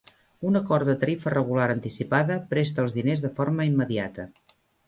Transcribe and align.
Un 0.51 0.55
acord 0.59 0.89
de 0.91 0.95
tarifa 1.03 1.33
regular 1.33 1.67
anticipada 1.75 2.39
presta 2.55 2.87
els 2.87 2.97
diners 2.99 3.25
de 3.27 3.33
forma 3.41 3.71
immediata. 3.75 4.31